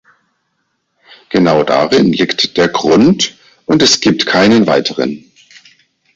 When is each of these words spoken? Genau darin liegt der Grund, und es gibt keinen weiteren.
Genau 1.29 1.61
darin 1.61 2.11
liegt 2.11 2.57
der 2.57 2.69
Grund, 2.69 3.37
und 3.67 3.83
es 3.83 3.99
gibt 3.99 4.25
keinen 4.25 4.65
weiteren. 4.65 5.31